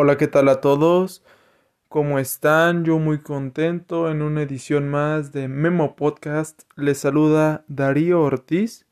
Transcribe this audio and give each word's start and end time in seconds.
Hola, 0.00 0.16
¿qué 0.16 0.28
tal 0.28 0.48
a 0.48 0.60
todos? 0.60 1.24
¿Cómo 1.88 2.20
están? 2.20 2.84
Yo 2.84 3.00
muy 3.00 3.18
contento 3.18 4.08
en 4.08 4.22
una 4.22 4.42
edición 4.42 4.88
más 4.88 5.32
de 5.32 5.48
Memo 5.48 5.96
Podcast. 5.96 6.62
Les 6.76 6.98
saluda 6.98 7.64
Darío 7.66 8.22
Ortiz 8.22 8.86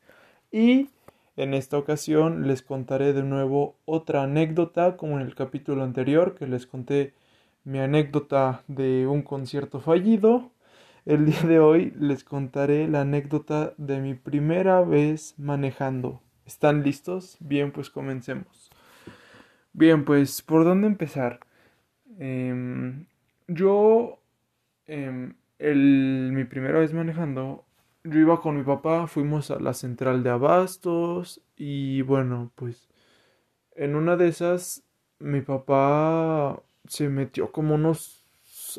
y 0.51 0.89
en 1.37 1.53
esta 1.53 1.77
ocasión 1.77 2.45
les 2.45 2.61
contaré 2.61 3.13
de 3.13 3.23
nuevo 3.23 3.77
otra 3.85 4.23
anécdota 4.23 4.97
como 4.97 5.17
en 5.17 5.25
el 5.25 5.33
capítulo 5.33 5.81
anterior 5.81 6.35
que 6.35 6.45
les 6.45 6.67
conté 6.67 7.13
mi 7.63 7.79
anécdota 7.79 8.63
de 8.67 9.07
un 9.07 9.21
concierto 9.21 9.79
fallido. 9.79 10.51
El 11.05 11.25
día 11.25 11.43
de 11.43 11.59
hoy 11.59 11.93
les 11.97 12.25
contaré 12.25 12.85
la 12.89 12.99
anécdota 12.99 13.73
de 13.77 14.01
mi 14.01 14.13
primera 14.13 14.81
vez 14.81 15.35
manejando. 15.37 16.19
¿Están 16.45 16.83
listos? 16.83 17.37
Bien, 17.39 17.71
pues 17.71 17.89
comencemos. 17.89 18.69
Bien, 19.77 20.05
pues, 20.05 20.41
¿por 20.41 20.63
dónde 20.65 20.87
empezar? 20.87 21.39
Em, 22.19 23.05
yo, 23.47 24.19
em, 24.87 25.35
el, 25.59 26.31
mi 26.33 26.45
primera 26.45 26.79
vez 26.79 26.93
manejando, 26.93 27.65
yo 28.03 28.19
iba 28.19 28.41
con 28.41 28.57
mi 28.57 28.63
papá, 28.63 29.07
fuimos 29.07 29.51
a 29.51 29.59
la 29.59 29.73
central 29.75 30.23
de 30.23 30.31
abastos 30.31 31.41
y 31.57 32.01
bueno, 32.03 32.51
pues, 32.55 32.89
en 33.75 33.95
una 33.95 34.17
de 34.17 34.29
esas, 34.29 34.83
mi 35.19 35.41
papá 35.41 36.61
se 36.87 37.09
metió 37.09 37.51
como 37.53 37.75
unos, 37.75 38.23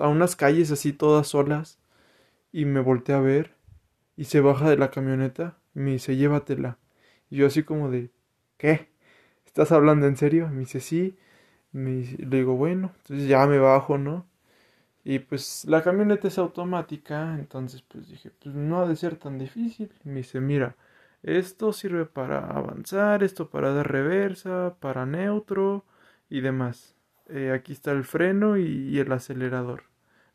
a 0.00 0.08
unas 0.08 0.36
calles 0.36 0.70
así 0.72 0.92
todas 0.94 1.28
solas 1.28 1.78
y 2.52 2.64
me 2.66 2.80
volteé 2.80 3.14
a 3.16 3.20
ver 3.20 3.52
y 4.16 4.24
se 4.26 4.40
baja 4.40 4.70
de 4.70 4.76
la 4.78 4.90
camioneta 4.92 5.58
y 5.74 5.80
me 5.80 5.92
dice, 5.92 6.16
llévatela. 6.16 6.78
Y 7.30 7.38
yo 7.38 7.46
así 7.48 7.62
como 7.64 7.90
de, 7.90 8.10
¿qué? 8.58 8.88
¿Estás 9.58 9.72
hablando 9.72 10.06
en 10.06 10.16
serio? 10.16 10.48
Me 10.50 10.60
dice, 10.60 10.78
sí. 10.78 11.16
Me 11.72 12.04
le 12.04 12.38
digo, 12.38 12.54
bueno, 12.54 12.92
entonces 12.98 13.28
ya 13.28 13.44
me 13.46 13.58
bajo, 13.58 13.98
¿no? 13.98 14.24
Y 15.04 15.18
pues 15.20 15.64
la 15.66 15.82
camioneta 15.82 16.28
es 16.28 16.38
automática, 16.38 17.34
entonces 17.34 17.82
pues 17.82 18.08
dije, 18.08 18.30
pues 18.42 18.54
no 18.54 18.80
ha 18.80 18.88
de 18.88 18.94
ser 18.94 19.16
tan 19.16 19.38
difícil. 19.38 19.90
Me 20.04 20.16
dice, 20.18 20.40
mira, 20.40 20.76
esto 21.24 21.72
sirve 21.72 22.06
para 22.06 22.38
avanzar, 22.38 23.24
esto 23.24 23.50
para 23.50 23.72
dar 23.72 23.90
reversa, 23.90 24.76
para 24.80 25.06
neutro 25.06 25.84
y 26.30 26.40
demás. 26.40 26.94
Eh, 27.28 27.52
aquí 27.52 27.72
está 27.72 27.90
el 27.92 28.04
freno 28.04 28.56
y, 28.58 28.98
el 29.00 29.10
acelerador. 29.12 29.84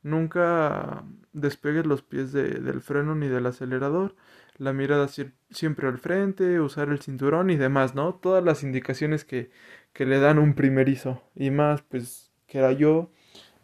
Nunca 0.03 1.03
despegues 1.33 1.85
los 1.85 2.01
pies 2.03 2.33
del 2.33 2.81
freno 2.81 3.15
ni 3.15 3.27
del 3.27 3.45
acelerador 3.45 4.15
la 4.57 4.73
mirada 4.73 5.07
siempre 5.49 5.87
al 5.87 5.97
frente, 5.97 6.59
usar 6.59 6.89
el 6.89 6.99
cinturón 6.99 7.49
y 7.49 7.55
demás, 7.57 7.95
¿no? 7.95 8.15
Todas 8.15 8.43
las 8.43 8.63
indicaciones 8.63 9.25
que, 9.25 9.49
que 9.93 10.05
le 10.05 10.19
dan 10.19 10.39
un 10.39 10.53
primerizo. 10.55 11.21
Y 11.35 11.51
más, 11.51 11.81
pues, 11.83 12.31
que 12.47 12.59
era 12.59 12.71
yo. 12.71 13.09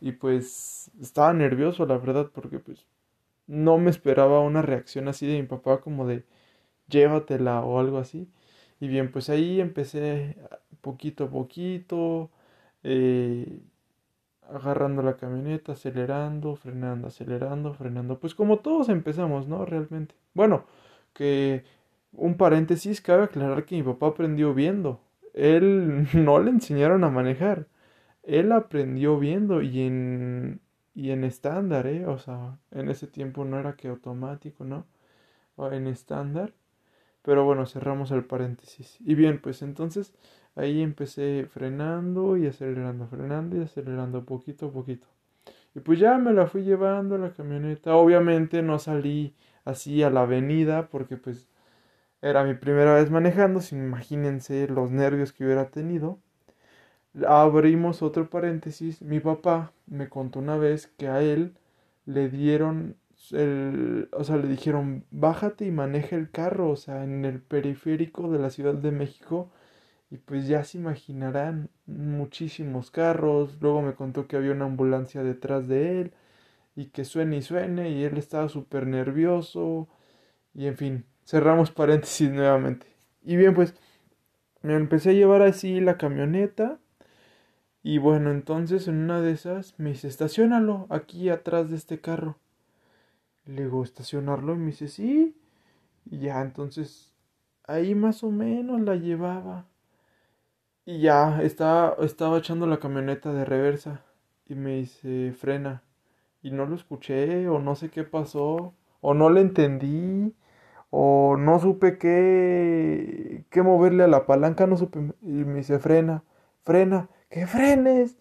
Y 0.01 0.13
pues 0.13 0.91
estaba 1.01 1.33
nervioso, 1.33 1.85
la 1.85 1.97
verdad, 1.97 2.31
porque 2.33 2.59
pues 2.59 2.85
no 3.47 3.77
me 3.79 3.91
esperaba 3.91 4.41
una 4.41 4.61
reacción 4.63 5.07
así 5.09 5.27
de 5.27 5.41
mi 5.41 5.47
papá 5.47 5.81
como 5.81 6.07
de 6.07 6.25
llévatela 6.89 7.61
o 7.61 7.79
algo 7.79 7.99
así. 7.99 8.29
Y 8.79 8.87
bien, 8.89 9.11
pues 9.11 9.29
ahí 9.29 9.61
empecé 9.61 10.37
poquito 10.81 11.25
a 11.25 11.29
poquito, 11.31 12.31
eh, 12.83 13.61
agarrando 14.53 15.01
la 15.01 15.17
camioneta, 15.17 15.73
acelerando, 15.73 16.55
frenando, 16.55 17.07
acelerando, 17.07 17.73
frenando. 17.73 18.19
Pues 18.19 18.35
como 18.35 18.59
todos 18.59 18.89
empezamos, 18.89 19.47
¿no? 19.47 19.65
Realmente. 19.65 20.15
Bueno, 20.33 20.65
que 21.13 21.63
un 22.13 22.35
paréntesis, 22.37 23.01
cabe 23.01 23.23
aclarar 23.23 23.65
que 23.65 23.75
mi 23.75 23.83
papá 23.83 24.07
aprendió 24.07 24.53
viendo. 24.53 25.01
Él 25.33 26.07
no 26.13 26.39
le 26.39 26.51
enseñaron 26.51 27.03
a 27.03 27.09
manejar. 27.09 27.67
Él 28.23 28.51
aprendió 28.51 29.19
viendo 29.19 29.61
y 29.61 29.81
en 29.81 30.61
y 30.99 31.11
en 31.11 31.23
estándar, 31.23 31.87
¿eh? 31.87 32.05
O 32.07 32.17
sea, 32.17 32.57
en 32.71 32.89
ese 32.89 33.07
tiempo 33.07 33.45
no 33.45 33.57
era 33.59 33.75
que 33.77 33.87
automático, 33.87 34.65
¿no? 34.65 34.85
En 35.71 35.87
estándar. 35.87 36.53
Pero 37.21 37.45
bueno, 37.45 37.65
cerramos 37.65 38.11
el 38.11 38.25
paréntesis. 38.25 38.97
Y 39.01 39.15
bien, 39.15 39.39
pues 39.41 39.61
entonces 39.61 40.13
ahí 40.55 40.81
empecé 40.81 41.47
frenando 41.51 42.37
y 42.37 42.47
acelerando, 42.47 43.07
frenando 43.07 43.57
y 43.57 43.61
acelerando 43.61 44.25
poquito 44.25 44.67
a 44.67 44.71
poquito. 44.71 45.07
Y 45.75 45.79
pues 45.81 45.99
ya 45.99 46.17
me 46.17 46.33
la 46.33 46.47
fui 46.47 46.63
llevando 46.63 47.17
la 47.17 47.31
camioneta. 47.33 47.95
Obviamente 47.95 48.61
no 48.61 48.79
salí 48.79 49.35
así 49.65 50.03
a 50.03 50.09
la 50.09 50.23
avenida 50.23 50.89
porque 50.89 51.17
pues 51.17 51.47
era 52.21 52.43
mi 52.43 52.53
primera 52.55 52.95
vez 52.95 53.09
manejando, 53.11 53.61
imagínense 53.71 54.67
los 54.67 54.91
nervios 54.91 55.33
que 55.33 55.45
hubiera 55.45 55.69
tenido. 55.69 56.19
Abrimos 57.27 58.01
otro 58.01 58.29
paréntesis, 58.29 59.01
mi 59.01 59.19
papá 59.19 59.73
me 59.87 60.09
contó 60.09 60.39
una 60.39 60.57
vez 60.57 60.87
que 60.87 61.07
a 61.07 61.21
él 61.21 61.55
le 62.05 62.29
dieron 62.29 62.97
el, 63.31 64.09
o 64.13 64.23
sea, 64.23 64.37
le 64.37 64.47
dijeron, 64.47 65.05
bájate 65.11 65.65
y 65.65 65.71
maneja 65.71 66.15
el 66.15 66.31
carro, 66.31 66.69
o 66.71 66.75
sea, 66.75 67.03
en 67.03 67.25
el 67.25 67.41
periférico 67.41 68.31
de 68.31 68.39
la 68.39 68.49
Ciudad 68.49 68.73
de 68.75 68.91
México. 68.91 69.51
Y 70.11 70.17
pues 70.17 70.47
ya 70.47 70.63
se 70.63 70.77
imaginarán 70.77 71.69
muchísimos 71.85 72.91
carros. 72.91 73.57
Luego 73.61 73.81
me 73.81 73.93
contó 73.93 74.27
que 74.27 74.37
había 74.37 74.51
una 74.51 74.65
ambulancia 74.65 75.23
detrás 75.23 75.67
de 75.67 76.01
él 76.01 76.13
y 76.75 76.87
que 76.87 77.05
suene 77.05 77.37
y 77.37 77.41
suene 77.41 77.91
y 77.91 78.03
él 78.03 78.17
estaba 78.17 78.49
súper 78.49 78.87
nervioso 78.87 79.87
y 80.53 80.67
en 80.67 80.77
fin, 80.77 81.05
cerramos 81.25 81.71
paréntesis 81.71 82.31
nuevamente. 82.31 82.87
Y 83.23 83.35
bien, 83.35 83.53
pues 83.53 83.75
me 84.61 84.75
empecé 84.75 85.11
a 85.11 85.13
llevar 85.13 85.41
así 85.41 85.79
la 85.79 85.97
camioneta 85.97 86.79
y 87.83 87.97
bueno, 87.97 88.31
entonces 88.31 88.87
en 88.87 88.95
una 88.95 89.21
de 89.21 89.31
esas 89.31 89.73
me 89.77 89.91
dice, 89.91 90.07
estacionalo 90.07 90.87
aquí 90.89 91.29
atrás 91.29 91.69
de 91.69 91.77
este 91.77 92.01
carro. 92.01 92.37
Le 93.45 93.63
digo, 93.63 93.83
estacionarlo 93.83 94.53
y 94.53 94.57
me 94.57 94.65
dice, 94.67 94.87
sí. 94.87 95.35
Y 96.05 96.19
ya, 96.19 96.41
entonces 96.41 97.13
ahí 97.65 97.95
más 97.95 98.23
o 98.23 98.31
menos 98.31 98.81
la 98.81 98.95
llevaba. 98.95 99.65
Y 100.89 101.01
ya, 101.01 101.43
estaba, 101.43 101.95
estaba 102.03 102.39
echando 102.39 102.65
la 102.65 102.79
camioneta 102.79 103.31
de 103.31 103.45
reversa 103.45 104.03
y 104.47 104.55
me 104.55 104.77
dice, 104.77 105.33
frena 105.33 105.83
y 106.41 106.49
no 106.49 106.65
lo 106.65 106.75
escuché 106.75 107.47
o 107.47 107.59
no 107.59 107.75
sé 107.75 107.91
qué 107.91 108.03
pasó 108.03 108.73
o 108.99 109.13
no 109.13 109.29
le 109.29 109.41
entendí 109.41 110.35
o 110.89 111.37
no 111.37 111.59
supe 111.59 111.99
qué, 111.99 113.45
qué 113.51 113.61
moverle 113.61 114.03
a 114.03 114.07
la 114.07 114.25
palanca, 114.25 114.65
no 114.65 114.77
supe 114.77 115.13
y 115.21 115.27
me 115.45 115.59
dice 115.59 115.77
frena, 115.77 116.23
frena, 116.63 117.09
que 117.29 117.45
frenes 117.45 118.17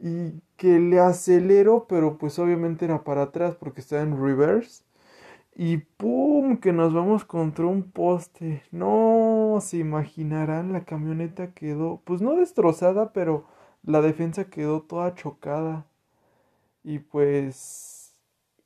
y 0.00 0.40
que 0.56 0.80
le 0.80 1.00
acelero, 1.00 1.86
pero 1.88 2.18
pues 2.18 2.38
obviamente 2.38 2.86
era 2.86 3.04
para 3.04 3.24
atrás 3.24 3.54
porque 3.56 3.82
está 3.82 4.00
en 4.00 4.18
reverse 4.22 4.85
y 5.58 5.78
¡pum! 5.78 6.58
que 6.58 6.72
nos 6.72 6.92
vamos 6.92 7.24
contra 7.24 7.66
un 7.66 7.82
poste. 7.90 8.62
No 8.72 9.58
se 9.62 9.78
imaginarán, 9.78 10.72
la 10.72 10.84
camioneta 10.84 11.52
quedó, 11.54 12.02
pues 12.04 12.20
no 12.20 12.36
destrozada, 12.36 13.12
pero 13.14 13.46
la 13.82 14.02
defensa 14.02 14.50
quedó 14.50 14.82
toda 14.82 15.14
chocada. 15.14 15.86
Y 16.84 16.98
pues 17.00 18.14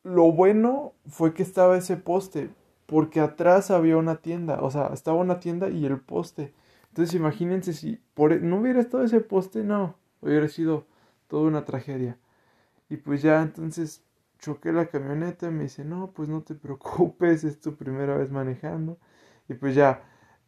lo 0.03 0.33
bueno 0.33 0.95
fue 1.09 1.34
que 1.34 1.43
estaba 1.45 1.77
ese 1.78 1.97
poste, 1.97 2.51
porque 2.87 3.21
atrás 3.21 3.71
había 3.71 3.97
una 3.97 4.17
tienda, 4.17 4.61
o 4.62 4.71
sea, 4.71 4.89
estaba 4.93 5.19
una 5.19 5.41
tienda 5.41 5.69
y 5.71 5.87
el 5.87 6.01
poste. 6.01 6.55
Entonces 6.89 7.15
imagínense 7.15 7.72
si 7.72 8.01
por, 8.15 8.33
e, 8.33 8.41
no 8.41 8.59
hubiera 8.61 8.81
estado 8.81 9.05
ese 9.05 9.21
poste, 9.21 9.62
no, 9.65 9.97
hubiera 10.22 10.49
sido 10.49 10.87
toda 11.28 11.49
una 11.49 11.65
tragedia. 11.65 12.19
Y 12.89 12.97
pues 12.99 13.22
ya 13.22 13.43
entonces 13.43 14.05
choqué 14.41 14.73
la 14.73 14.87
camioneta 14.87 15.49
y 15.49 15.51
me 15.53 15.65
dice, 15.65 15.84
no, 15.84 16.12
pues 16.12 16.28
no 16.28 16.43
te 16.43 16.55
preocupes, 16.56 17.45
es 17.45 17.61
tu 17.61 17.77
primera 17.77 18.17
vez 18.17 18.31
manejando. 18.31 18.99
Y 19.49 19.55
pues 19.55 19.75
ya, 19.75 20.03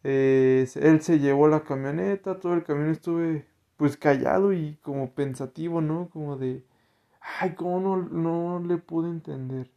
eh, 0.05 0.69
él 0.77 1.01
se 1.03 1.19
llevó 1.21 1.49
la 1.49 1.63
camioneta, 1.65 2.39
todo 2.41 2.55
el 2.55 2.65
camino 2.65 2.91
estuve 2.93 3.47
pues 3.77 3.97
callado 3.97 4.53
y 4.53 4.77
como 4.83 5.11
pensativo, 5.15 5.81
¿no? 5.81 6.09
Como 6.11 6.37
de, 6.37 6.65
Ay, 7.41 7.55
cómo 7.55 7.81
no, 7.81 7.97
no 7.97 8.61
le 8.67 8.79
pude 8.79 9.09
entender. 9.11 9.71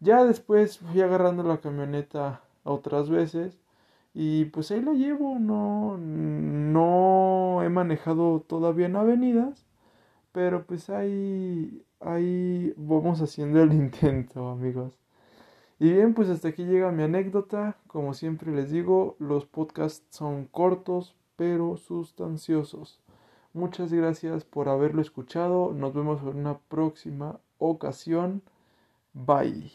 Ya 0.00 0.24
después 0.24 0.78
fui 0.78 1.00
agarrando 1.00 1.42
la 1.42 1.60
camioneta 1.60 2.42
otras 2.64 3.10
veces 3.10 3.58
y 4.14 4.46
pues 4.46 4.70
ahí 4.70 4.82
la 4.82 4.92
llevo, 4.92 5.38
no, 5.38 5.96
no 5.98 7.62
he 7.64 7.68
manejado 7.68 8.40
todavía 8.48 8.86
en 8.86 8.96
avenidas, 8.96 9.66
pero 10.32 10.66
pues 10.66 10.90
ahí, 10.90 11.84
ahí 12.18 12.74
vamos 12.76 13.20
haciendo 13.22 13.62
el 13.62 13.72
intento, 13.74 14.48
amigos. 14.48 14.98
Y 15.80 15.92
bien, 15.92 16.14
pues 16.14 16.28
hasta 16.28 16.48
aquí 16.48 16.64
llega 16.64 16.92
mi 16.92 17.02
anécdota. 17.04 17.76
Como 17.86 18.14
siempre 18.14 18.52
les 18.52 18.70
digo, 18.70 19.16
los 19.18 19.46
podcasts 19.46 20.04
son 20.10 20.46
cortos 20.46 21.14
pero 21.36 21.76
sustanciosos. 21.76 23.00
Muchas 23.52 23.92
gracias 23.92 24.44
por 24.44 24.68
haberlo 24.68 25.00
escuchado. 25.00 25.72
Nos 25.72 25.94
vemos 25.94 26.20
en 26.22 26.36
una 26.36 26.58
próxima 26.58 27.40
ocasión. 27.58 28.42
Bye. 29.14 29.72